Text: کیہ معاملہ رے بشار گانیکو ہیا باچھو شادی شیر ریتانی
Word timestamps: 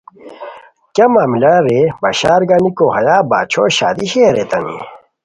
کیہ 0.95 1.07
معاملہ 1.13 1.53
رے 1.65 1.79
بشار 2.01 2.41
گانیکو 2.49 2.87
ہیا 2.95 3.15
باچھو 3.29 3.63
شادی 3.77 4.05
شیر 4.11 4.31
ریتانی 4.37 4.77